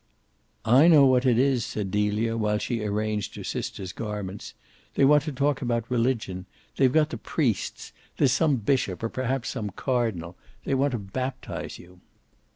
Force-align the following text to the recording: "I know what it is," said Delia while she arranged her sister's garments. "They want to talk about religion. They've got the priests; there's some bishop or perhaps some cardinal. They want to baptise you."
"I 0.65 0.87
know 0.87 1.05
what 1.05 1.27
it 1.27 1.37
is," 1.37 1.63
said 1.63 1.91
Delia 1.91 2.35
while 2.35 2.57
she 2.57 2.81
arranged 2.81 3.35
her 3.35 3.43
sister's 3.43 3.91
garments. 3.93 4.55
"They 4.95 5.05
want 5.05 5.21
to 5.25 5.31
talk 5.31 5.61
about 5.61 5.85
religion. 5.91 6.47
They've 6.77 6.91
got 6.91 7.11
the 7.11 7.17
priests; 7.19 7.93
there's 8.17 8.31
some 8.31 8.55
bishop 8.55 9.03
or 9.03 9.09
perhaps 9.09 9.49
some 9.49 9.69
cardinal. 9.69 10.35
They 10.63 10.73
want 10.73 10.93
to 10.93 10.97
baptise 10.97 11.77
you." 11.77 12.01